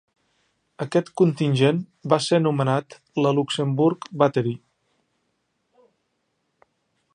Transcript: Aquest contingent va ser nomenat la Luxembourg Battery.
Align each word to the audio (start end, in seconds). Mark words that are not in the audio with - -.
Aquest 0.85 1.11
contingent 1.21 1.81
va 2.13 2.19
ser 2.29 2.39
nomenat 2.45 2.97
la 3.25 3.35
Luxembourg 3.39 4.09
Battery. 4.23 4.57